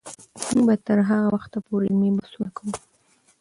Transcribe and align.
موږ 0.51 0.61
به 0.67 0.75
تر 0.85 0.99
هغه 1.09 1.27
وخته 1.35 1.57
پورې 1.67 1.85
علمي 1.91 2.09
بحثونه 2.17 2.49
کوو. 2.57 2.71